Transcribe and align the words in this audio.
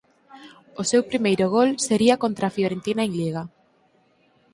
O 0.81 0.83
seu 0.91 1.01
primeiro 1.11 1.45
gol 1.55 1.69
sería 1.87 2.19
contra 2.23 2.45
a 2.47 2.53
Fiorentina 2.55 3.01
en 3.07 3.13
liga. 3.21 3.43